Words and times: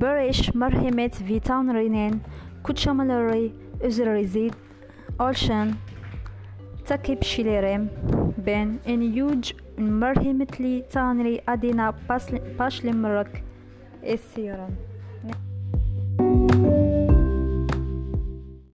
برش 0.00 0.56
مرحمت 0.56 1.22
ویتان 1.22 1.76
رینن 1.76 2.20
کچاملاری 2.64 3.54
از 3.84 4.00
ریزید 4.00 4.54
آلشن 5.18 5.70
تکیب 6.84 7.22
شیلیرم 7.22 7.90
بین 8.44 8.78
این 8.84 9.02
یوج 9.02 9.54
مرحمت 9.78 10.60
لی 10.60 10.82
تانری 10.82 11.42
ادینا 11.48 11.94
پاشلی 12.58 12.92
مرک 12.92 13.42
اسیارم 14.02 14.78